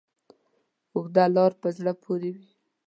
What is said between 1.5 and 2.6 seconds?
په زړه پورې وي.